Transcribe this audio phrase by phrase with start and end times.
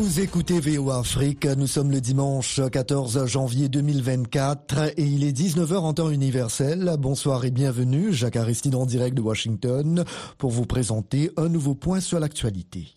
[0.00, 5.74] Vous écoutez VO Afrique, nous sommes le dimanche 14 janvier 2024 et il est 19h
[5.74, 6.96] en temps universel.
[6.98, 10.06] Bonsoir et bienvenue, Jacques Aristide en direct de Washington
[10.38, 12.94] pour vous présenter un nouveau point sur l'actualité.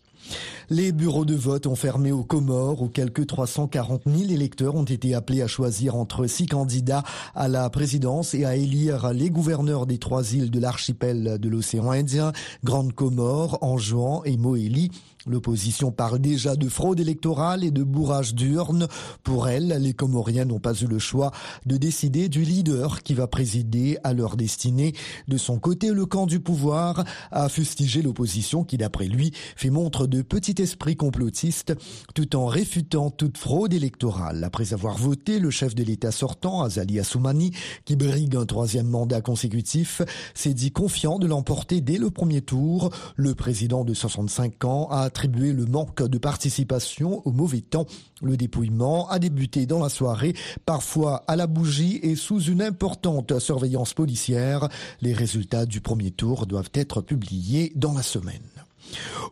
[0.69, 5.13] Les bureaux de vote ont fermé aux Comores où quelques 340 000 électeurs ont été
[5.13, 7.03] appelés à choisir entre six candidats
[7.35, 11.91] à la présidence et à élire les gouverneurs des trois îles de l'archipel de l'océan
[11.91, 12.31] Indien,
[12.63, 14.89] Grande Comore, Anjouan et Moélie.
[15.25, 18.87] L'opposition parle déjà de fraude électorale et de bourrage d'urnes.
[19.23, 21.31] Pour elle, les Comoriens n'ont pas eu le choix
[21.65, 24.93] de décider du leader qui va présider à leur destinée.
[25.29, 30.07] De son côté, le camp du pouvoir a fustigé l'opposition qui, d'après lui, fait montre
[30.07, 31.73] de petit esprit complotiste
[32.13, 34.43] tout en réfutant toute fraude électorale.
[34.43, 37.51] Après avoir voté, le chef de l'État sortant, Azali Assoumani,
[37.85, 40.01] qui brigue un troisième mandat consécutif,
[40.33, 42.89] s'est dit confiant de l'emporter dès le premier tour.
[43.15, 47.85] Le président de 65 ans a attribué le manque de participation au mauvais temps.
[48.23, 50.33] Le dépouillement a débuté dans la soirée,
[50.65, 54.69] parfois à la bougie et sous une importante surveillance policière.
[55.01, 58.52] Les résultats du premier tour doivent être publiés dans la semaine.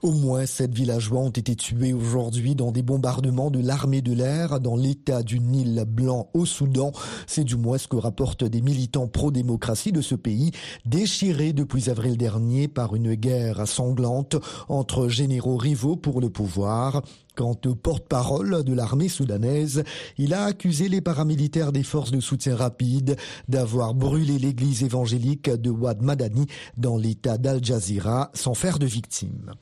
[0.02, 4.59] Au moins sept villageois ont été tués aujourd'hui dans des bombardements de l'armée de l'air
[4.59, 6.91] dans l'état du Nil blanc au Soudan.
[7.27, 10.52] C'est du moins ce que rapportent des militants pro-démocratie de ce pays,
[10.85, 14.35] déchiré depuis avril dernier par une guerre sanglante
[14.69, 17.03] entre généraux rivaux pour le pouvoir.
[17.35, 19.83] Quant au porte-parole de l'armée soudanaise,
[20.17, 23.15] il a accusé les paramilitaires des forces de soutien rapide
[23.47, 29.53] d'avoir brûlé l'église évangélique de Wad Madani dans l'état d'Al Jazeera sans faire de victimes.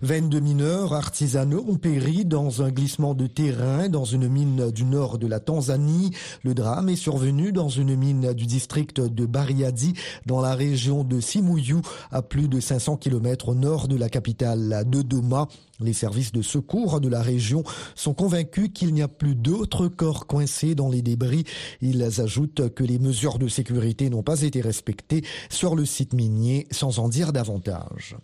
[0.00, 5.18] 22 mineurs artisanaux ont péri dans un glissement de terrain dans une mine du nord
[5.18, 6.12] de la Tanzanie.
[6.42, 9.92] Le drame est survenu dans une mine du district de Bariadi
[10.24, 11.76] dans la région de Simuyu
[12.10, 15.48] à plus de 500 km au nord de la capitale Dodoma.
[15.80, 17.64] Les services de secours de la région
[17.94, 21.44] sont convaincus qu'il n'y a plus d'autres corps coincés dans les débris.
[21.82, 26.66] Ils ajoutent que les mesures de sécurité n'ont pas été respectées sur le site minier
[26.70, 28.16] sans en dire davantage.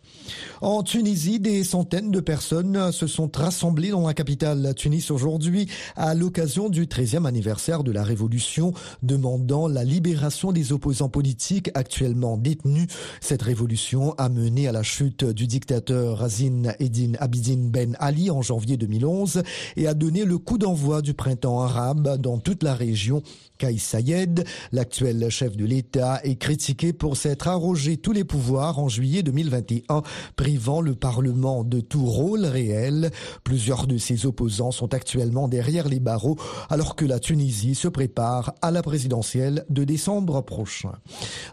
[0.63, 6.15] En Tunisie, des centaines de personnes se sont rassemblées dans la capitale Tunis aujourd'hui à
[6.15, 8.73] l'occasion du 13e anniversaire de la révolution
[9.03, 12.89] demandant la libération des opposants politiques actuellement détenus.
[13.21, 18.43] Cette révolution a mené à la chute du dictateur Razine Eddin Abidine Ben Ali en
[18.43, 19.43] janvier 2011
[19.77, 23.23] et a donné le coup d'envoi du printemps arabe dans toute la région.
[23.59, 28.89] Kais Sayed, l'actuel chef de l'État, est critiqué pour s'être arrogé tous les pouvoirs en
[28.89, 30.03] juillet 2021,
[30.37, 33.11] privant le Parlement de tout rôle réel.
[33.43, 36.37] Plusieurs de ses opposants sont actuellement derrière les barreaux
[36.71, 40.93] alors que la Tunisie se prépare à la présidentielle de décembre prochain.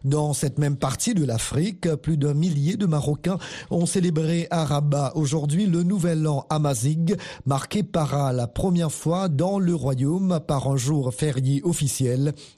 [0.04, 3.40] Dans cette même partie de l'Afrique, plus d'un millier de Marocains
[3.72, 7.16] ont célébré à Rabat aujourd'hui le nouvel an Amazigh,
[7.48, 11.95] marqué par la première fois dans le royaume par un jour férié officiel,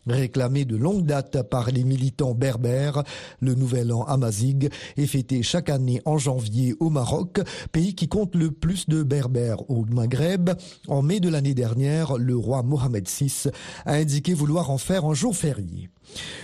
[0.05, 3.03] réclamé de longue date par les militants berbères.
[3.41, 7.39] Le nouvel an Amazigh est fêté chaque année en janvier au Maroc,
[7.71, 10.51] pays qui compte le plus de berbères au Maghreb.
[10.87, 13.49] En mai de l'année dernière, le roi Mohamed VI
[13.85, 15.89] a indiqué vouloir en faire un jour férié.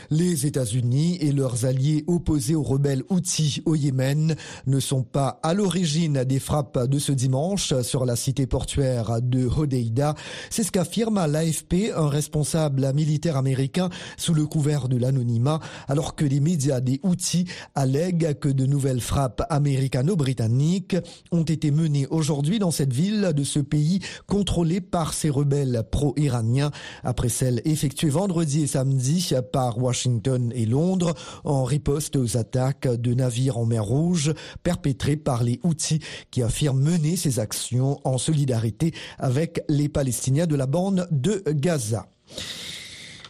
[0.10, 4.36] Les États-Unis et leurs alliés opposés aux rebelles Houthis au Yémen
[4.68, 9.48] ne sont pas à l'origine des frappes de ce dimanche sur la cité portuaire de
[9.48, 10.16] Hodeida.
[10.50, 16.26] C'est ce qu'affirme l'AFP un responsable militaire américain sous le couvert de l'anonymat, alors que
[16.26, 20.98] les médias des Houthis allèguent que de nouvelles frappes américano-britanniques
[21.32, 26.72] ont été menées aujourd'hui dans cette ville de ce pays contrôlé par ces rebelles pro-iraniens
[27.04, 29.22] après celles effectuées vendredi et samedi
[29.54, 31.14] par Washington et Londres
[31.46, 34.34] en riposte aux attaques de navires en mer Rouge
[34.64, 36.00] perpétrées par les Houthis
[36.32, 42.08] qui affirment mener ces actions en solidarité avec les Palestiniens de la bande de Gaza.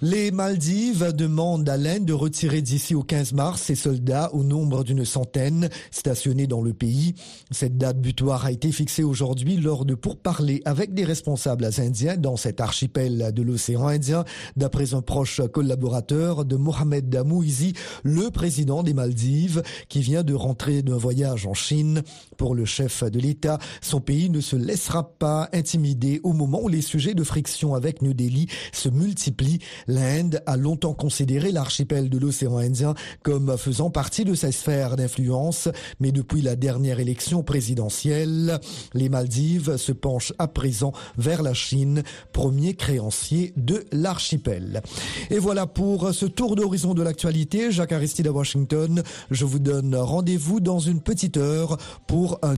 [0.06, 4.84] Les Maldives demandent à l'Inde de retirer d'ici au 15 mars ses soldats au nombre
[4.84, 7.16] d'une centaine stationnés dans le pays.
[7.52, 12.36] Cette date butoir a été fixée aujourd'hui lors de pourparlers avec des responsables indiens dans
[12.36, 14.26] cet archipel de l'océan Indien,
[14.58, 17.72] d'après un proche collaborateur de Mohamed Damouizi,
[18.04, 22.02] le président des Maldives, qui vient de rentrer d'un voyage en Chine.
[22.38, 26.68] Pour le chef de l'État, son pays ne se laissera pas intimider au moment où
[26.68, 29.60] les sujets de friction avec New Delhi se multiplient.
[29.88, 35.70] L'Inde a longtemps considéré l'archipel de l'océan Indien comme faisant partie de sa sphère d'influence,
[36.00, 38.60] mais depuis la dernière élection présidentielle,
[38.94, 44.82] les Maldives se penchent à présent vers la Chine, premier créancier de l'archipel.
[45.30, 47.72] Et voilà pour ce tour d'horizon de l'actualité.
[47.72, 49.04] Jacques Aristide à Washington.
[49.32, 51.78] Je vous donne rendez-vous dans une petite heure
[52.08, 52.56] pour un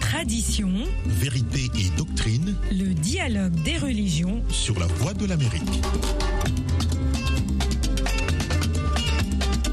[0.00, 0.70] Tradition,
[1.04, 4.42] vérité et doctrine, le dialogue des religions.
[4.48, 5.82] Sur la voie de l'Amérique.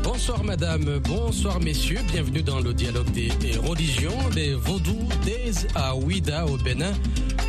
[0.03, 3.29] Bonsoir madame, bonsoir messieurs, bienvenue dans le dialogue des,
[3.63, 6.93] religions, des vaudous, des à Ouida au Bénin.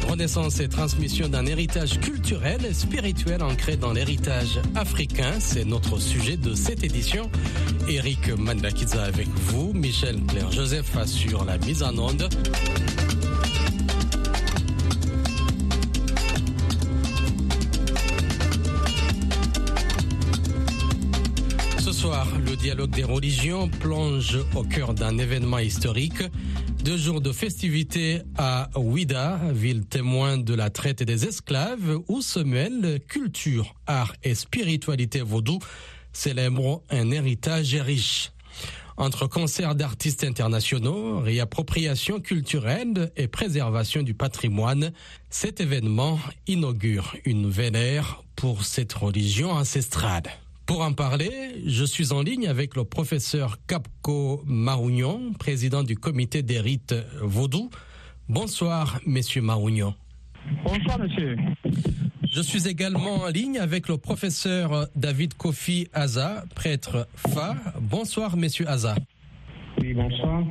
[0.09, 6.37] Renaissance et transmission d'un héritage culturel et spirituel ancré dans l'héritage africain, c'est notre sujet
[6.37, 7.31] de cette édition.
[7.89, 12.29] Eric Mandakiza avec vous, Michel Claire Joseph assure la mise en onde.
[22.45, 26.23] le dialogue des religions plonge au cœur d'un événement historique.
[26.83, 32.41] Deux jours de festivités à Ouida, ville témoin de la traite des esclaves, où se
[32.41, 35.61] mêlent culture, art et spiritualité vaudou,
[36.13, 38.33] célèbrent un héritage riche.
[38.97, 44.93] Entre concerts d'artistes internationaux, réappropriation culturelle et préservation du patrimoine,
[45.31, 46.19] cet événement
[46.49, 48.03] inaugure une nouvelle
[48.35, 50.25] pour cette religion ancestrale.
[50.67, 56.43] Pour en parler, je suis en ligne avec le professeur Capco Marougnon, président du comité
[56.43, 57.69] des rites vaudou.
[58.29, 59.95] Bonsoir, monsieur Marougnon.
[60.65, 61.37] Bonsoir, monsieur.
[62.31, 67.57] Je suis également en ligne avec le professeur David Kofi Aza, prêtre Fa.
[67.81, 68.95] Bonsoir, monsieur Aza.
[69.81, 70.45] Oui, bonsoir.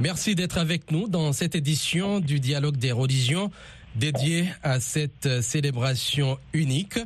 [0.00, 3.50] Merci d'être avec nous dans cette édition du Dialogue des religions
[3.96, 6.98] dédié à cette célébration unique.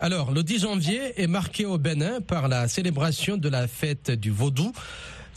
[0.00, 4.30] Alors, le 10 janvier est marqué au Bénin par la célébration de la fête du
[4.30, 4.72] Vaudou,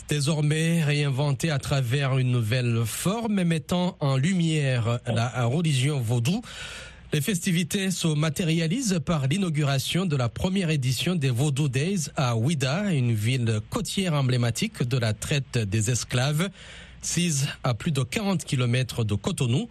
[0.10, 6.42] désormais réinventée à travers une nouvelle forme mettant en lumière la religion vaudou.
[7.14, 12.92] Les festivités se matérialisent par l'inauguration de la première édition des Vaudou Days à Ouida,
[12.92, 16.50] une ville côtière emblématique de la traite des esclaves,
[17.02, 19.70] sise à plus de 40 km de Cotonou.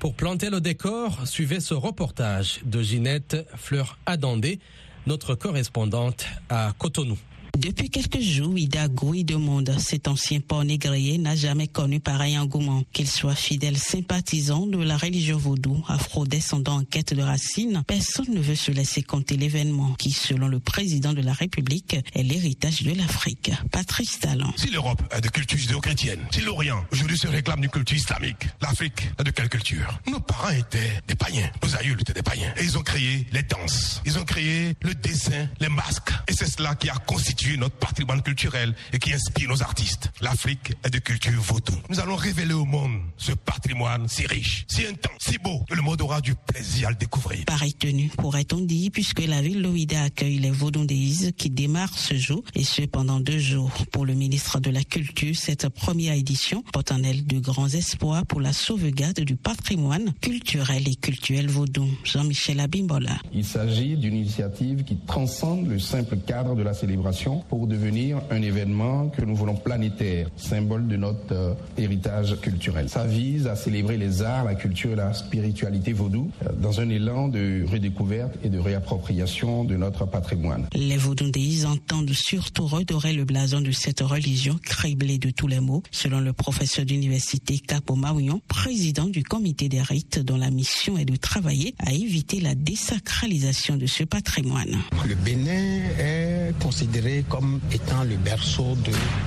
[0.00, 4.58] Pour planter le décor, suivez ce reportage de Ginette Fleur-Adandé,
[5.06, 7.18] notre correspondante à Cotonou.
[7.58, 12.84] Depuis quelques jours, Ida Gouy demande cet ancien port négrier n'a jamais connu pareil engouement.
[12.92, 18.40] Qu'il soit fidèle sympathisant de la religion vaudou, afro-descendant en quête de racines, personne ne
[18.40, 22.92] veut se laisser compter l'événement qui, selon le président de la République, est l'héritage de
[22.94, 23.50] l'Afrique.
[23.70, 24.52] Patrice Talon.
[24.56, 29.10] Si l'Europe a de culture judéo-chrétienne, si l'Orient aujourd'hui se réclame d'une culture islamique, l'Afrique
[29.18, 29.98] a de quelle culture?
[30.10, 32.52] Nos parents étaient des païens, nos aïeux étaient des païens.
[32.58, 36.12] Et ils ont créé les danses, ils ont créé le dessin, les masques.
[36.28, 40.10] Et c'est cela qui a constitué notre patrimoine culturel et qui inspire nos artistes.
[40.20, 41.72] L'Afrique est de culture vaudou.
[41.88, 45.82] Nous allons révéler au monde ce patrimoine si riche, si intense, si beau, que le
[45.82, 47.44] monde aura du plaisir à le découvrir.
[47.46, 52.42] Pareil tenue, pourrait-on dire, puisque la ville d'Ouida accueille les Vaudondéises qui démarrent ce jour,
[52.54, 53.72] et ce pendant deux jours.
[53.92, 58.26] Pour le ministre de la Culture, cette première édition porte en elle de grands espoirs
[58.26, 61.88] pour la sauvegarde du patrimoine culturel et culturel vaudou.
[62.04, 63.18] Jean-Michel Abimbola.
[63.32, 68.42] Il s'agit d'une initiative qui transcende le simple cadre de la célébration pour devenir un
[68.42, 72.88] événement que nous voulons planétaire, symbole de notre euh, héritage culturel.
[72.88, 76.88] Ça vise à célébrer les arts, la culture et la spiritualité vaudou euh, dans un
[76.88, 80.66] élan de redécouverte et de réappropriation de notre patrimoine.
[80.74, 85.82] Les vaudouistes entendent surtout redorer le blason de cette religion criblée de tous les mots,
[85.90, 91.04] selon le professeur d'université Capo Maouillon, président du comité des rites dont la mission est
[91.04, 94.78] de travailler à éviter la désacralisation de ce patrimoine.
[95.06, 98.76] Le Bénin est considéré comme étant le berceau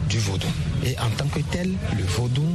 [0.09, 0.47] du vaudou.
[0.85, 2.45] Et en tant que tel, le vaudou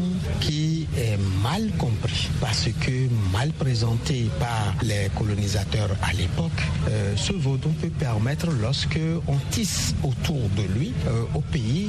[0.41, 6.51] qui est mal compris parce que mal présenté par les colonisateurs à l'époque,
[6.89, 11.89] euh, ce vaudou peut permettre, lorsque on tisse autour de lui, euh, au pays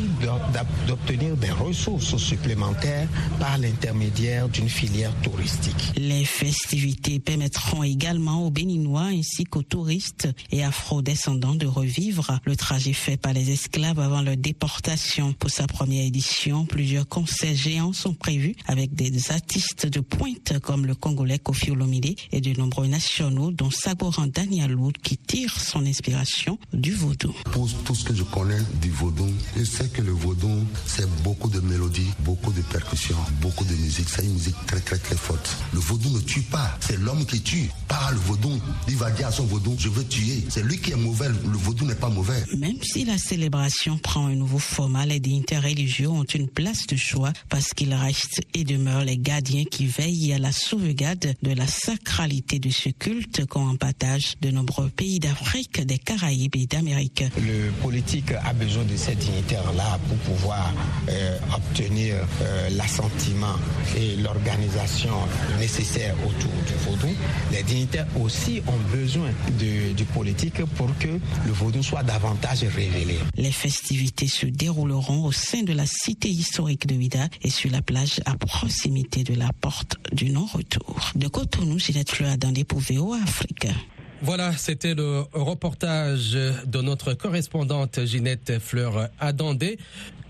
[0.87, 3.07] d'obtenir des ressources supplémentaires
[3.39, 5.93] par l'intermédiaire d'une filière touristique.
[5.95, 12.93] Les festivités permettront également aux Béninois ainsi qu'aux touristes et afro-descendants de revivre le trajet
[12.93, 15.33] fait par les esclaves avant leur déportation.
[15.33, 20.85] Pour sa première édition, plusieurs concerts géants sont prévus avec des artistes de pointe comme
[20.85, 26.57] le Congolais Kofi Olomide et de nombreux nationaux dont Sagoran Danielou qui tire son inspiration
[26.73, 27.33] du vaudou.
[27.51, 29.27] Pour tout ce que je connais du vaudou,
[29.57, 34.09] je sais que le vaudou, c'est beaucoup de mélodies, beaucoup de percussions, beaucoup de musique.
[34.09, 35.57] C'est une musique très très très forte.
[35.73, 37.69] Le vaudou ne tue pas, c'est l'homme qui tue.
[37.87, 38.59] Pas le vaudou.
[38.87, 40.43] Il va dire à son vaudou, je veux tuer.
[40.49, 42.43] C'est lui qui est mauvais, le vaudou n'est pas mauvais.
[42.57, 47.33] Même si la célébration prend un nouveau format, les interreligieux ont une place de choix
[47.49, 52.59] parce qu'ils restent et demeurent les gardiens qui veillent à la sauvegarde de la sacralité
[52.59, 57.25] de ce culte qu'ont en partage de nombreux pays d'Afrique, des Caraïbes et d'Amérique.
[57.37, 60.73] Le politique a besoin de ces dignitaires-là pour pouvoir
[61.09, 63.55] euh, obtenir euh, l'assentiment
[63.97, 65.13] et l'organisation
[65.59, 67.13] nécessaire autour du vaudou.
[67.51, 73.19] Les dignitaires aussi ont besoin de, du politique pour que le vaudou soit davantage révélé.
[73.35, 77.81] Les festivités se dérouleront au sein de la cité historique de Ouida et sur la
[77.81, 78.35] plage à
[78.69, 81.11] de la porte du non-retour.
[81.15, 82.65] De Cotonou, Ginette Fleur dans les
[83.23, 83.67] Afrique.
[84.21, 89.79] Voilà, c'était le reportage de notre correspondante Ginette Fleur Adandé.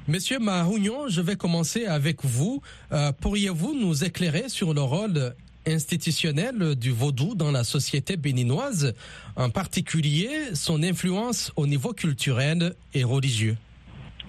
[0.07, 2.61] Monsieur Mahougnon, je vais commencer avec vous.
[2.91, 5.35] Euh, Pourriez-vous nous éclairer sur le rôle
[5.67, 8.93] institutionnel du vaudou dans la société béninoise,
[9.35, 13.57] en particulier son influence au niveau culturel et religieux?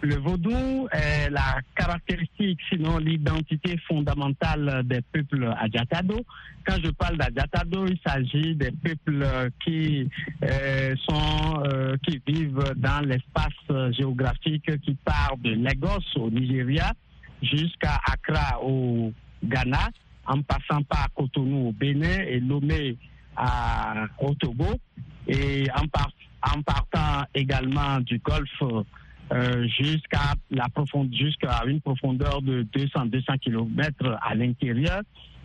[0.02, 6.24] Le vaudou est la caractéristique, sinon l'identité fondamentale des peuples adjatado.
[6.66, 9.26] Quand je parle d'adjatado, il s'agit des peuples
[9.64, 10.08] qui
[10.42, 16.92] euh, sont, euh, qui vivent dans l'espace géographique qui part de Lagos au Nigeria
[17.42, 19.12] jusqu'à Accra au
[19.44, 19.90] Ghana,
[20.26, 22.96] en passant par Cotonou au Bénin et Lomé
[23.36, 24.34] à, au
[25.26, 28.84] et en partant également du Golfe
[29.32, 35.02] euh, jusqu'à la profondeur, jusqu'à une profondeur de 200 200 km à l'intérieur.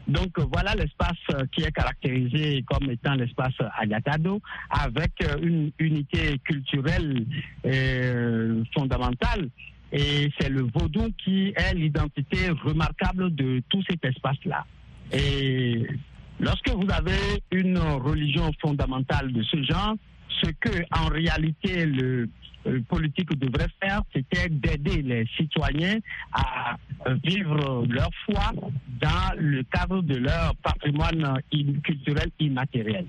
[0.08, 5.12] Donc voilà l'espace qui est caractérisé comme étant l'espace Agatado, avec
[5.42, 7.26] une unité culturelle
[7.66, 9.50] euh, fondamentale.
[9.92, 14.66] Et c'est le vaudou qui est l'identité remarquable de tout cet espace-là.
[15.12, 15.88] Et
[16.40, 19.96] lorsque vous avez une religion fondamentale de ce genre,
[20.44, 22.30] ce que en réalité le,
[22.88, 25.98] politique devrait faire, c'était d'aider les citoyens
[26.34, 26.78] à
[27.24, 28.52] vivre leur foi
[29.02, 31.40] dans le cadre de leur patrimoine
[31.84, 33.06] culturel immatériel.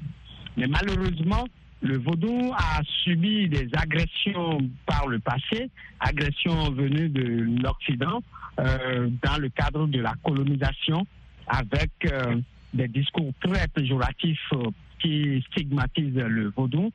[0.56, 1.46] Mais malheureusement,
[1.82, 5.70] le vaudou a subi des agressions par le passé,
[6.00, 8.22] agressions venues de l'Occident
[8.58, 11.06] euh, dans le cadre de la colonisation,
[11.46, 12.40] avec euh,
[12.72, 14.70] des discours très péjoratifs euh,
[15.00, 16.90] qui stigmatisent le vaudou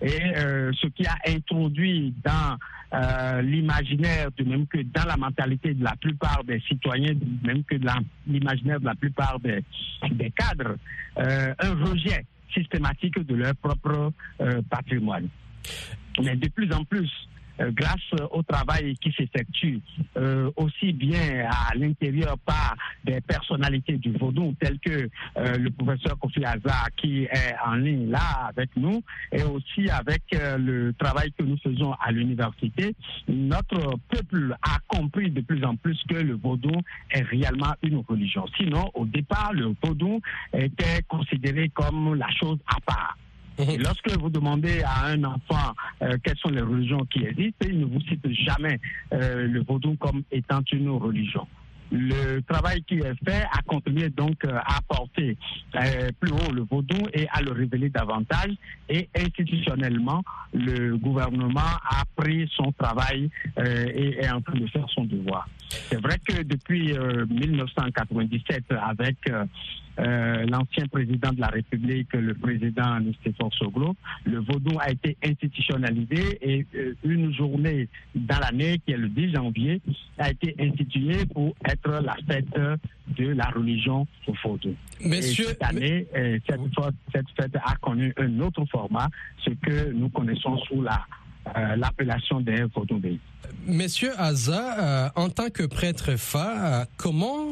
[0.00, 2.56] et euh, ce qui a introduit dans
[2.94, 7.64] euh, l'imaginaire, de même que dans la mentalité de la plupart des citoyens, de même
[7.64, 9.62] que dans l'imaginaire de la plupart des,
[10.12, 10.76] des cadres,
[11.18, 12.24] euh, un rejet
[12.54, 15.28] systématique de leur propre euh, patrimoine.
[16.22, 17.10] Mais de plus en plus,
[17.58, 19.80] grâce au travail qui s'effectue
[20.16, 26.18] euh, aussi bien à l'intérieur par des personnalités du vaudou telles que euh, le professeur
[26.18, 31.42] Kofi Aza qui est en ligne là avec nous et aussi avec le travail que
[31.42, 32.94] nous faisons à l'université,
[33.28, 36.72] notre peuple a compris de plus en plus que le vaudou
[37.10, 38.44] est réellement une religion.
[38.56, 40.20] Sinon, au départ, le vaudou
[40.52, 43.16] était considéré comme la chose à part.
[43.58, 47.80] Et lorsque vous demandez à un enfant euh, quelles sont les religions qui existent, il
[47.80, 48.80] ne vous cite jamais
[49.12, 51.46] euh, le vaudou comme étant une religion
[51.90, 55.36] le travail qui est fait a contribué donc euh, à porter
[55.74, 58.52] euh, plus haut le vaudou et à le révéler davantage.
[58.88, 60.22] Et institutionnellement,
[60.52, 65.48] le gouvernement a pris son travail euh, et est en train de faire son devoir.
[65.68, 66.94] C'est vrai que depuis
[67.28, 69.16] 1997, avec
[69.98, 76.66] l'ancien président de la République, le président Stéphane Soglo, le vaudou a été institutionnalisé et
[77.04, 79.80] une journée dans l'année, qui est le 10 janvier,
[80.18, 82.46] a été instituée pour être la fête
[83.16, 84.74] de la religion au vaudou.
[85.04, 86.06] Monsieur, cette année,
[86.46, 86.60] cette,
[87.12, 91.04] cette, fête a connu un autre format, ce que nous connaissons sous la
[91.56, 93.20] euh, l'appellation des vaudouistes.
[93.66, 97.46] Monsieur Aza, euh, en tant que prêtre Fa, euh, comment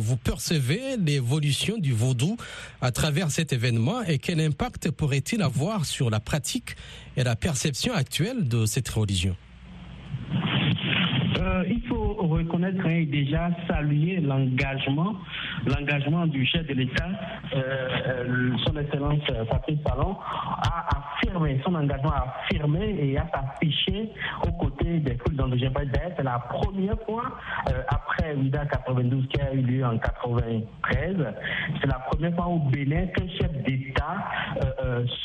[0.00, 2.36] vous percevez l'évolution du vaudou
[2.80, 6.74] à travers cet événement et quel impact pourrait-il avoir sur la pratique
[7.16, 9.36] et la perception actuelle de cette religion?
[11.42, 15.14] Euh, il faut reconnaître et déjà saluer l'engagement,
[15.66, 17.08] l'engagement du chef de l'État,
[17.54, 20.16] euh, euh, son Excellence Patrice Talon,
[20.62, 24.10] à affirmer son engagement à et à s'afficher
[24.46, 25.90] aux côtés des cultes j'ai parlé.
[26.16, 27.24] C'est la première fois
[27.88, 31.16] après UIDA 92 qui a eu lieu en 93.
[31.80, 34.24] C'est la première fois au Bénin qu'un chef d'État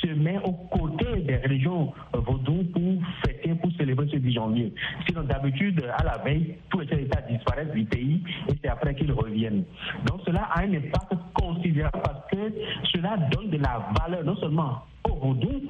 [0.01, 4.73] se met aux côtés des religions vaudou pour fêter, pour célébrer ce 10 janvier.
[5.07, 9.11] Sinon, d'habitude, à la veille, tous les États disparaissent du pays et c'est après qu'ils
[9.11, 9.63] reviennent.
[10.05, 12.53] Donc cela a un impact considérable parce que
[12.93, 15.61] cela donne de la valeur non seulement au vaudou,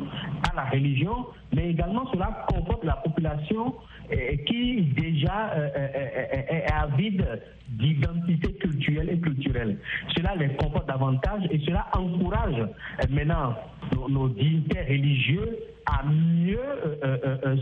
[0.49, 3.75] à la religion, mais également cela conforte la population
[4.45, 9.77] qui déjà euh, euh, euh, est avide d'identité culturelle et culturelle.
[10.15, 12.65] Cela les conforte davantage et cela encourage
[13.09, 13.55] maintenant
[13.93, 16.59] nos, nos dignitaires religieux à mieux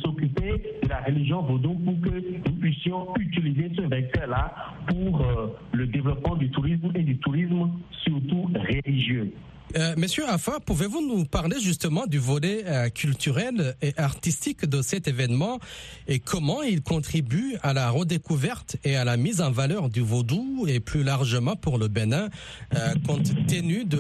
[0.04, 4.54] s'occuper de la religion vaudou pour que nous puissions utiliser ce vecteur-là
[4.88, 5.26] pour
[5.74, 7.70] le développement du tourisme et du tourisme
[8.04, 9.32] surtout religieux.
[9.76, 15.08] Euh, Monsieur Afa, pouvez-vous nous parler justement du volet euh, culturel et artistique de cet
[15.08, 15.60] événement
[16.08, 20.66] et comment il contribue à la redécouverte et à la mise en valeur du vaudou
[20.68, 22.30] et plus largement pour le Bénin,
[22.76, 24.00] euh, compte tenu de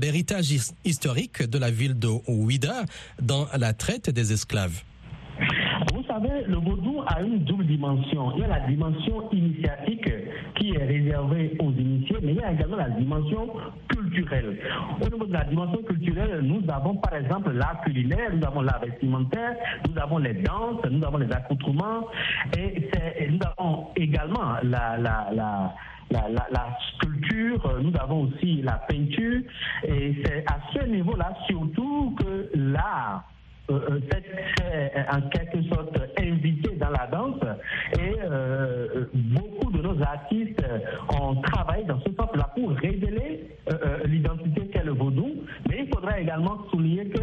[0.00, 0.50] l'héritage
[0.84, 2.84] historique de la ville de Ouida
[3.20, 4.82] dans la traite des esclaves?
[5.94, 8.32] Vous savez, le vaudou a une double dimension.
[8.36, 10.08] Il y a la dimension initiatique
[10.56, 11.70] qui est réservée aux
[12.22, 13.48] mais il y a également la dimension
[13.88, 14.58] culturelle.
[15.00, 18.80] Au niveau de la dimension culturelle, nous avons par exemple l'art culinaire, nous avons l'art
[18.80, 19.56] vestimentaire,
[19.88, 22.06] nous avons les danses, nous avons les accoutrements,
[22.56, 22.90] et,
[23.30, 25.74] nous avons également la, la, la
[26.10, 29.42] la, sculpture, nous avons aussi la peinture,
[29.84, 33.24] et c'est à ce niveau-là surtout que l'art
[33.70, 34.00] euh,
[34.62, 37.40] euh en quelque sorte invité dans la danse
[37.98, 39.57] et euh, beaucoup de
[40.02, 40.62] artistes
[41.20, 45.30] ont travaillé dans ce sens-là pour révéler euh, l'identité qu'est le vaudou.
[45.68, 47.20] Mais il faudra également souligner que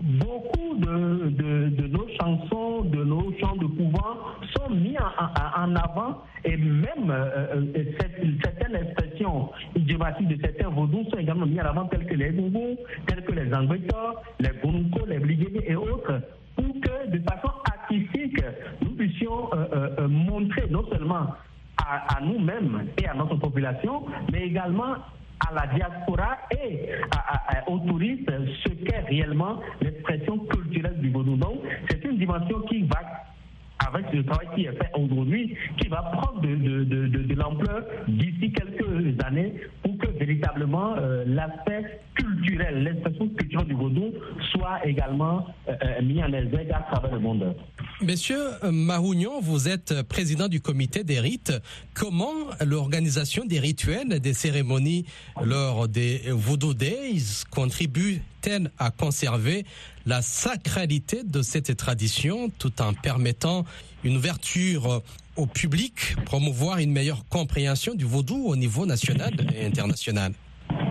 [0.00, 4.16] beaucoup de, nos chansons, de nos chants de couvent
[4.56, 7.64] sont mis en, avant et même euh,
[8.00, 12.76] certaines expressions idiomatiques de certains vaudous sont également mis en avant telles que les gougous,
[13.06, 13.96] telles que les angbetos,
[14.40, 16.20] les gounouko, les brigadiers et autres
[16.56, 18.42] pour que de façon artistique
[18.82, 21.26] nous puissions euh, euh, montrer non seulement
[21.86, 24.94] à, nous-mêmes et à notre population, mais également
[25.46, 26.90] à la diaspora et
[27.66, 28.30] aux touristes
[28.64, 31.10] ce qu'est réellement l'expression culturelle du.
[31.10, 33.00] Donc, c'est une dimension qui va
[33.86, 39.54] avec le travail qui est fait aujourd'hui, qui va prendre de, l'ampleur d'ici quelques années
[39.82, 44.12] pour que véritablement euh, l'aspect culturel, l'expression culturelle du vaudou
[44.50, 47.54] soit également euh, mis en exergue à travers le monde.
[48.00, 51.52] Monsieur Mahougnon, vous êtes président du comité des rites.
[51.94, 52.32] Comment
[52.64, 55.04] l'organisation des rituels, des cérémonies
[55.42, 59.66] lors des Voodoo Days contribue-t-elle à conserver
[60.06, 63.64] la sacralité de cette tradition tout en permettant
[64.04, 65.02] une ouverture
[65.34, 70.34] au public, promouvoir une meilleure compréhension du vaudou au niveau national et international?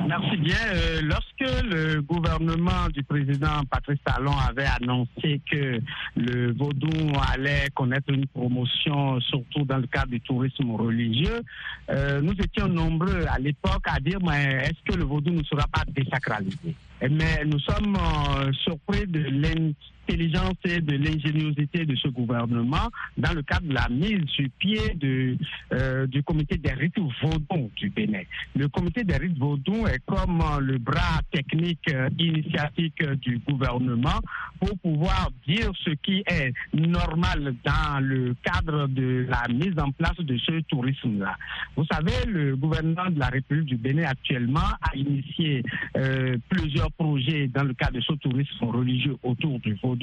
[0.08, 0.56] Merci bien.
[0.74, 5.80] Euh, lorsque le gouvernement du président Patrice Talon avait annoncé que
[6.16, 11.42] le vaudou allait connaître une promotion, surtout dans le cadre du tourisme religieux,
[11.90, 15.68] euh, nous étions nombreux à l'époque à dire mais est-ce que le vaudou ne sera
[15.68, 16.74] pas désacralisé?
[17.02, 19.20] Mais nous sommes euh, surpris de
[20.10, 25.38] et de l'ingéniosité de ce gouvernement dans le cadre de la mise sur pied de,
[25.74, 28.22] euh, du comité des rites vaudou du Bénin.
[28.56, 34.20] Le comité des rites vaudou est comme euh, le bras technique euh, initiatique du gouvernement
[34.60, 40.18] pour pouvoir dire ce qui est normal dans le cadre de la mise en place
[40.18, 41.36] de ce tourisme-là.
[41.76, 45.64] Vous savez, le gouvernement de la République du Bénin actuellement a initié
[45.96, 49.97] euh, plusieurs projets dans le cadre de ce tourisme religieux autour du vaudou,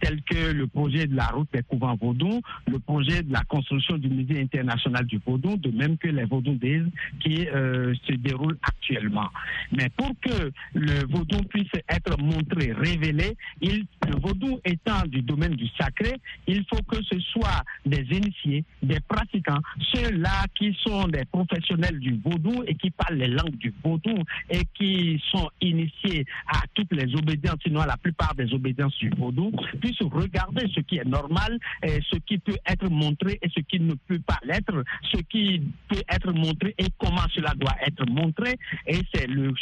[0.00, 3.98] tels que le projet de la route des couvents vaudou, le projet de la construction
[3.98, 6.84] du musée international du vaudou, de même que les vaudou days
[7.20, 9.28] qui euh, se déroulent actuellement.
[9.72, 15.66] Mais pour que le vaudou puisse être montré, révélé, le vaudou étant du domaine du
[15.78, 16.14] sacré,
[16.46, 19.60] il faut que ce soit des initiés, des pratiquants,
[19.94, 24.16] ceux-là qui sont des professionnels du vaudou et qui parlent les langues du vaudou
[24.50, 29.10] et qui sont initiés à toutes les obédiences, sinon à la plupart des obédiences du
[29.10, 29.33] vaudou,
[29.80, 33.94] puissent regarder ce qui est normal, ce qui peut être montré et ce qui ne
[33.94, 38.56] peut pas l'être, ce qui peut être montré et comment cela doit être montré.
[38.86, 39.52] Et c'est le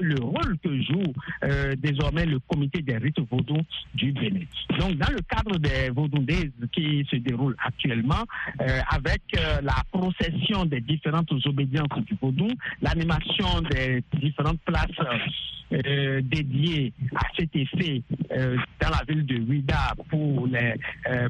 [0.00, 1.12] le rôle que joue
[1.44, 3.58] euh, désormais le comité des rites vaudou
[3.94, 4.44] du Bénin.
[4.78, 8.24] Donc, dans le cadre des vaudou days qui se déroulent actuellement,
[8.60, 12.48] euh, avec euh, la procession des différentes obédiences du vaudou,
[12.82, 14.86] l'animation des différentes places
[15.68, 20.74] dédié à cet effet dans la ville de Ouida pour les,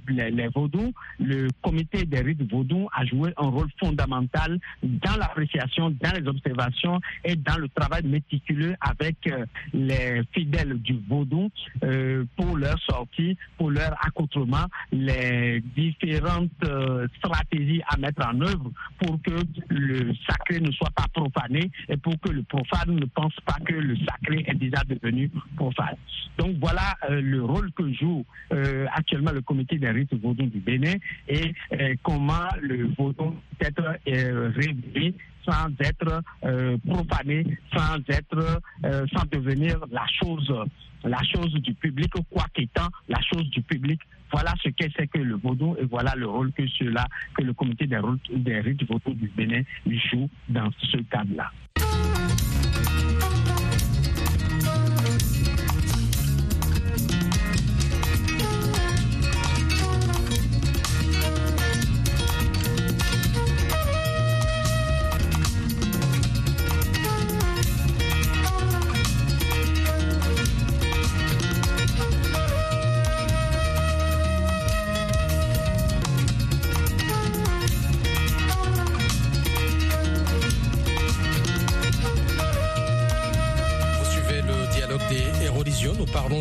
[0.08, 5.90] les, les vaudous, le comité des rites vaudous a joué un rôle fondamental dans l'appréciation,
[5.90, 9.16] dans les observations et dans le travail méticuleux avec
[9.72, 11.50] les fidèles du vaudou
[12.36, 16.50] pour leur sortie, pour leur accoutrement, les différentes
[17.18, 22.18] stratégies à mettre en œuvre pour que le sacré ne soit pas profané et pour
[22.20, 25.96] que le profane ne pense pas que le sacré est déjà devenu profane.
[26.38, 30.58] Donc voilà euh, le rôle que joue euh, actuellement le comité des rites vaudou du
[30.58, 30.94] Bénin
[31.28, 36.22] et euh, comment le vaudou peut être révélé sans être
[36.88, 38.60] profané, sans être,
[39.12, 40.52] sans devenir la chose,
[41.04, 44.00] la chose du public, quoi qu'étant la chose du public
[44.32, 47.52] voilà ce qu'est c'est que le vaudou et voilà le rôle que cela, que le
[47.52, 51.50] comité des, des rites vaudou du Bénin joue dans ce cadre-là.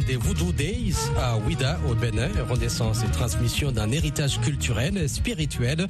[0.05, 5.87] Des Voodoo Days à Ouida, au Bénin, renaissance et transmission d'un héritage culturel et spirituel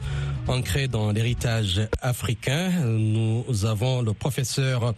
[0.48, 2.70] ancré dans l'héritage africain.
[2.86, 4.94] Nous avons le professeur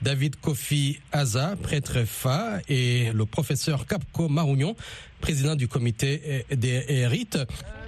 [0.00, 4.74] David Kofi Aza, prêtre Fa, et le professeur Capco Marougnon,
[5.22, 7.38] président du comité des rites.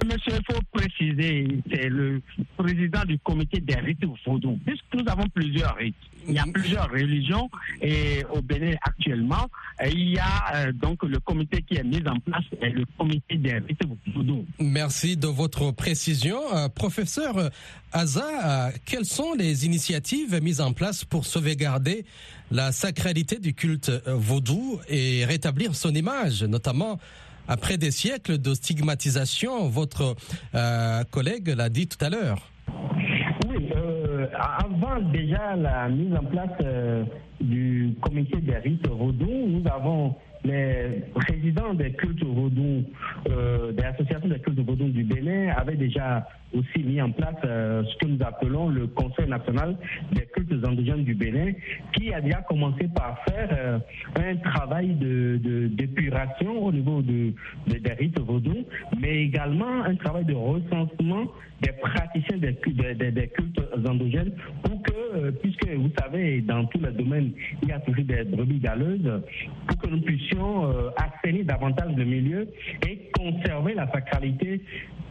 [0.05, 2.21] Monsieur, il faut préciser, c'est le
[2.57, 5.95] président du comité des rites vaudou, puisque nous avons plusieurs rites.
[6.27, 7.49] Il y a plusieurs religions
[7.81, 9.47] et au Bénin actuellement,
[9.85, 13.37] il y a euh, donc le comité qui est mis en place, et le comité
[13.37, 13.81] des rites
[14.13, 14.45] vaudou.
[14.59, 16.39] Merci de votre précision.
[16.53, 17.51] Euh, professeur
[17.91, 22.05] Aza, euh, quelles sont les initiatives mises en place pour sauvegarder
[22.51, 26.99] la sacralité du culte vaudou et rétablir son image, notamment
[27.47, 30.15] après des siècles de stigmatisation, votre
[30.53, 32.49] euh, collègue l'a dit tout à l'heure.
[33.47, 37.03] Oui, euh, avant déjà la mise en place euh,
[37.39, 42.83] du comité des rites vaudou, nous avons les présidents des cultes vaudou,
[43.25, 47.97] des associations des cultes vaudou du Bénin avaient déjà aussi mis en place euh, ce
[47.97, 49.75] que nous appelons le Conseil national
[50.11, 51.51] des cultes indigènes du Bénin,
[51.93, 53.79] qui a déjà commencé par faire euh,
[54.15, 57.33] un travail de, d'épuration au niveau de,
[57.67, 58.65] des rites vaudous,
[58.99, 61.25] mais également un travail de recensement
[61.61, 64.31] des praticiens des, des, cultes endogènes
[64.61, 67.31] pour que, euh, puisque vous savez, dans tous les domaines,
[67.63, 69.21] il y a toujours des brebis galeuses,
[69.67, 70.34] pour que nous puissions
[70.97, 72.47] assainir davantage le milieu
[72.87, 74.61] et conserver la sacralité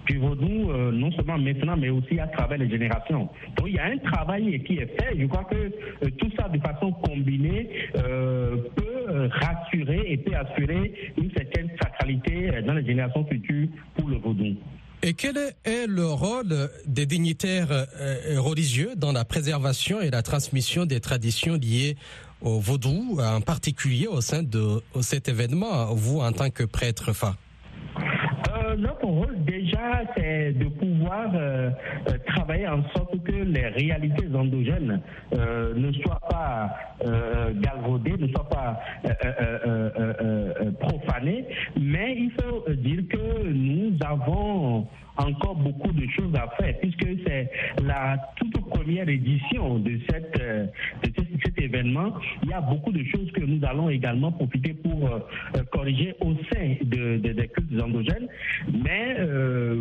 [0.07, 3.29] du vaudou, euh, non seulement maintenant, mais aussi à travers les générations.
[3.57, 5.19] Donc il y a un travail qui est fait.
[5.19, 11.13] Je crois que euh, tout ça de façon combinée euh, peut rassurer et peut assurer
[11.17, 14.55] une certaine sacralité dans les générations futures pour le vaudou.
[15.03, 17.69] Et quel est le rôle des dignitaires
[18.39, 21.97] religieux dans la préservation et la transmission des traditions liées
[22.45, 27.35] au vaudou, en particulier au sein de cet événement, vous en tant que prêtre fa?
[28.79, 31.71] Notre rôle déjà, c'est de pouvoir euh,
[32.09, 35.01] euh, travailler en sorte que les réalités endogènes
[35.35, 36.71] euh, ne soient pas
[37.61, 38.81] galvaudées, ne soient pas
[40.81, 41.45] profanées.
[41.79, 47.51] Mais il faut dire que nous avons encore beaucoup de choses à faire puisque c'est
[47.83, 50.67] la toute première édition de, cette, euh,
[51.03, 51.11] de
[51.45, 52.15] cet événement.
[52.43, 55.19] Il y a beaucoup de choses que nous allons également profiter pour euh,
[55.57, 58.29] euh, corriger au sein de, des cultes endogènes,
[58.73, 59.17] mais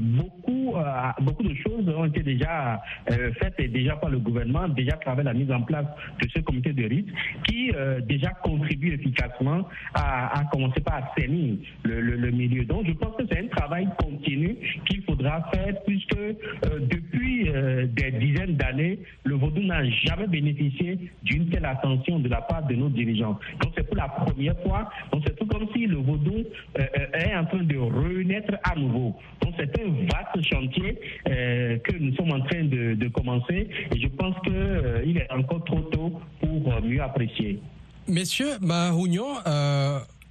[0.01, 0.75] beaucoup,
[1.21, 5.25] beaucoup de choses ont été déjà faites et déjà par le gouvernement, déjà à travers
[5.25, 5.85] la mise en place
[6.21, 7.13] de ce comité de risque
[7.47, 7.71] qui
[8.07, 12.65] déjà contribue efficacement à, à commencer par assainir le, le, milieu.
[12.65, 15.22] Donc je pense que c'est un travail continu qu'il faudra
[15.53, 16.35] faire puisque euh,
[16.81, 22.41] depuis euh, des dizaines d'années, le vaudou n'a jamais bénéficié d'une telle attention de la
[22.41, 23.39] part de nos dirigeants.
[23.61, 24.89] Donc c'est pour la première fois.
[25.25, 26.43] C'est tout comme si le vaudou
[26.79, 29.15] euh, est en train de renaître à nouveau.
[29.41, 34.35] Donc c'est un vaste chantier que nous sommes en train de, commencer et je pense
[34.43, 37.59] qu'il est encore trop tôt pour mieux apprécier.
[38.07, 39.35] Messieurs Mahounion,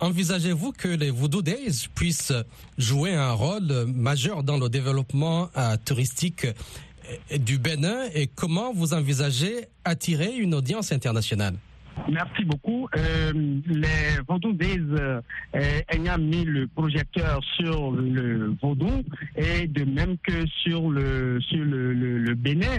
[0.03, 2.33] Envisagez-vous que les Voodoo Days puissent
[2.77, 8.09] jouer un rôle majeur dans le développement euh, touristique euh, du Bénin?
[8.13, 11.55] Et comment vous envisagez attirer une audience internationale?
[12.11, 12.89] Merci beaucoup.
[12.97, 13.33] Euh,
[13.67, 15.21] les vaudou euh,
[15.89, 19.05] ayant mis le projecteur sur le vaudou
[19.37, 22.79] et de même que sur le sur le, Bénin,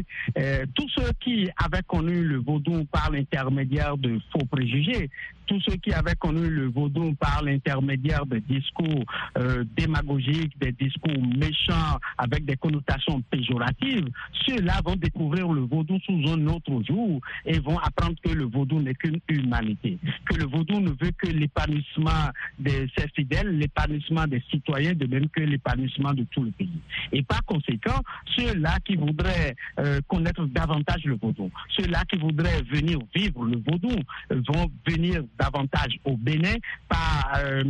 [0.75, 5.11] tous ceux qui avaient connu le vaudou par l'intermédiaire de faux préjugés,
[5.53, 9.05] tous ceux qui avaient connu le vaudou par l'intermédiaire de discours
[9.37, 14.07] euh, démagogiques, des discours méchants avec des connotations péjoratives,
[14.47, 18.81] ceux-là vont découvrir le vaudou sous un autre jour et vont apprendre que le vaudou
[18.81, 24.41] n'est qu'une humanité, que le vaudou ne veut que l'épanouissement de ses fidèles, l'épanouissement des
[24.49, 26.79] citoyens, de même que l'épanouissement de tout le pays.
[27.11, 28.01] Et par conséquent,
[28.35, 33.95] ceux-là qui voudraient euh, connaître davantage le vaudou, ceux-là qui voudraient venir vivre le vaudou,
[34.31, 36.55] euh, vont venir davantage au Bénin,
[36.87, 37.63] pas euh,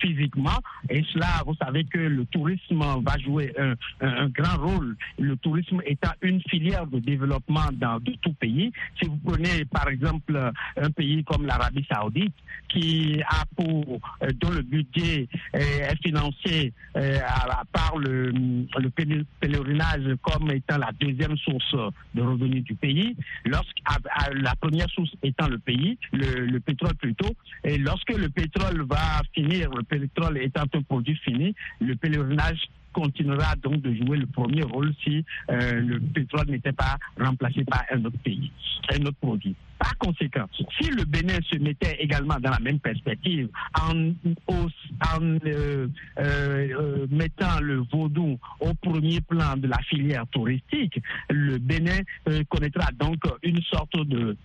[0.00, 0.58] physiquement.
[0.88, 3.52] Et cela, vous savez que le tourisme va jouer
[4.00, 4.96] un, grand rôle.
[5.18, 8.72] Le tourisme étant une filière de développement dans tout pays.
[9.00, 12.34] Si vous prenez par exemple un pays comme l'Arabie Saoudite,
[12.68, 17.18] qui a pour euh, dont le budget est financé euh,
[17.72, 18.90] par le, le
[19.40, 21.76] pèlerinage comme étant la deuxième source
[22.14, 23.76] de revenus du pays, lorsque
[24.34, 27.34] la première source étant le pays, le, le pétrole plutôt.
[27.64, 33.56] Et lorsque le pétrole va finir, le pétrole étant un produit fini, le pèlerinage continuera
[33.56, 38.04] donc de jouer le premier rôle si euh, le pétrole n'était pas remplacé par un
[38.04, 38.50] autre pays,
[38.92, 39.54] un autre produit.
[39.78, 43.48] Par conséquent, si le Bénin se mettait également dans la même perspective
[43.80, 44.12] en,
[45.46, 45.88] euh,
[46.18, 52.00] euh, mettant le vaudou au premier plan de la filière touristique, le Bénin
[52.48, 54.36] connaîtra donc une sorte de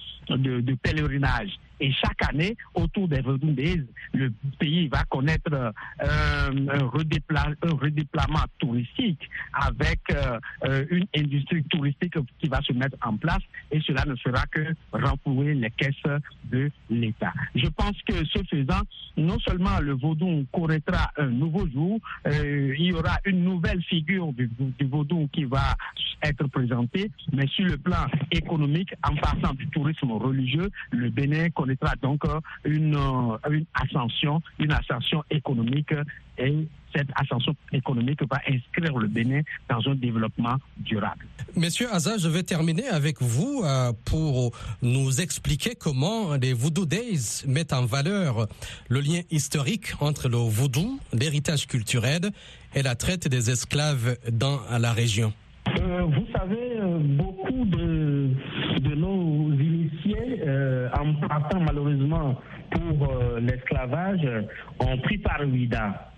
[0.82, 9.30] pèlerinage et chaque année, autour des Days, le pays va connaître euh, un, redéploiement touristique
[9.54, 14.16] avec euh, euh, une industrie touristique qui va se mettre en place et cela ne
[14.16, 15.96] sera que renflouer les caisses
[16.46, 17.34] de l'État.
[17.56, 18.82] Je pense que ce faisant,
[19.18, 24.50] non seulement le vaudou connaîtra un nouveau jour, il y aura une nouvelle figure du,
[24.80, 25.76] du vaudou qui va
[26.24, 31.95] être présentée, mais sur le plan économique, en passant du tourisme religieux, le Bénin connaîtra
[32.01, 35.93] donc euh, une, euh, une ascension, une ascension économique
[36.38, 41.25] et cette ascension économique va inscrire le Bénin dans un développement durable.
[41.56, 44.51] Monsieur Aza, je vais terminer avec vous euh, pour
[44.82, 48.47] nous expliquer comment les Voodoo Days mettent en valeur
[48.88, 52.32] le lien historique entre le voodoo, l'héritage culturel
[52.73, 55.34] et la traite des esclaves dans la région.
[55.65, 56.80] vous savez,
[57.17, 58.07] beaucoup de,
[60.97, 62.39] en partant malheureusement
[62.71, 64.28] pour euh, l'esclavage,
[64.80, 66.12] ont pris par Ouida.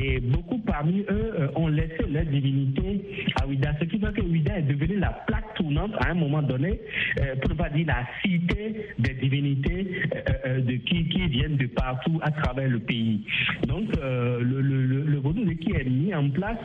[0.00, 4.22] Et beaucoup parmi eux euh, ont laissé leur divinité à Ouida, ce qui fait que
[4.22, 6.80] Ouida est devenue la plaque tournante à un moment donné,
[7.20, 10.02] euh, pour ne pas dire la cité des divinités
[10.46, 13.26] euh, de qui, qui viennent de partout à travers le pays.
[13.66, 16.58] Donc le, le, vaudou qui est mis en place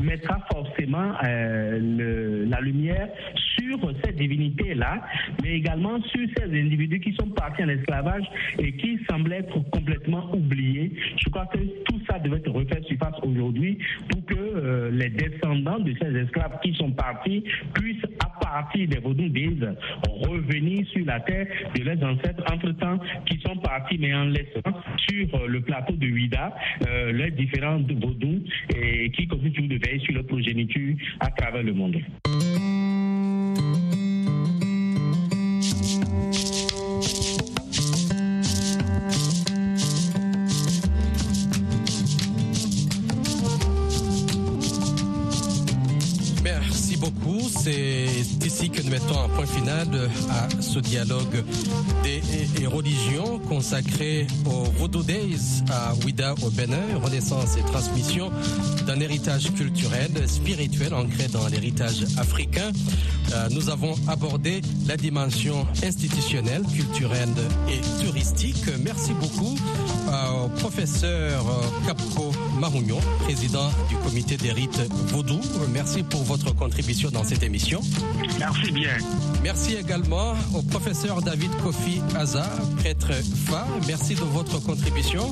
[0.00, 3.08] mettra forcément la lumière
[3.58, 5.02] sur ces divinités-là,
[5.42, 8.24] mais également sur ces individus qui sont partis en esclavage
[8.58, 10.92] et qui semblent être complètement oubliés.
[11.22, 13.78] Je crois que tout ça devait être refait surface aujourd'hui
[14.10, 17.44] pour que euh, les descendants de ces esclaves qui sont partis
[17.74, 19.30] puissent, à partir des vaudous
[20.08, 24.72] revenir sur la terre de leurs ancêtres entre-temps qui sont partis, mais en laissant
[25.08, 26.54] sur euh, le plateau de Huida
[26.86, 28.42] euh, les différents vaudous
[28.74, 31.96] et qui continuent de veiller sur leur progéniture à travers le monde.
[47.48, 48.06] C'est
[48.44, 49.88] ici que nous mettons un point final
[50.30, 51.44] à ce dialogue
[52.02, 58.30] des religions consacré au Voodoo Days à Ouida au Bénin, renaissance et transmission
[58.86, 62.70] d'un héritage culturel, spirituel ancré dans l'héritage africain.
[63.32, 67.28] Euh, nous avons abordé la dimension institutionnelle, culturelle
[67.68, 68.64] et touristique.
[68.82, 69.56] Merci beaucoup
[70.44, 75.40] au professeur euh, Capco Marougnon, président du comité des rites Vaudou.
[75.72, 77.80] Merci pour votre contribution dans cette émission.
[78.38, 78.96] Merci bien.
[79.42, 82.46] Merci également au professeur David Kofi Aza,
[82.78, 83.12] prêtre
[83.46, 83.66] Fa.
[83.86, 85.30] Merci de votre contribution.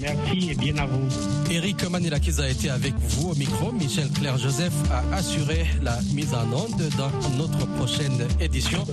[0.00, 1.08] Merci et bien à vous.
[1.50, 3.72] Eric Manilakiz a été avec vous au micro.
[3.72, 8.84] Michel Claire Joseph a assuré la mise en onde dans notre prochaine édition.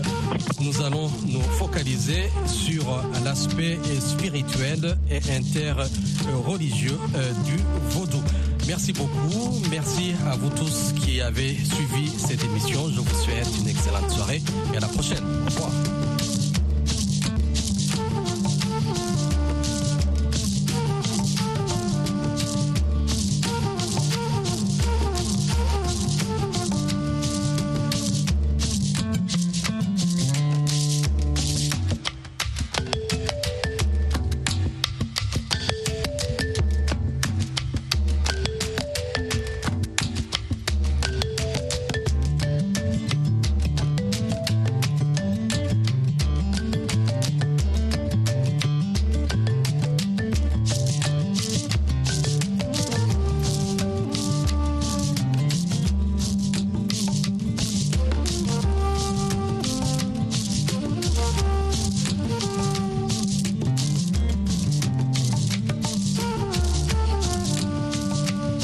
[0.61, 2.83] Nous allons nous focaliser sur
[3.23, 7.57] l'aspect spirituel et interreligieux euh, du
[7.89, 8.21] vaudou.
[8.67, 9.61] Merci beaucoup.
[9.69, 12.89] Merci à vous tous qui avez suivi cette émission.
[12.89, 14.41] Je vous souhaite une excellente soirée
[14.73, 15.23] et à la prochaine.
[15.45, 15.71] Au revoir.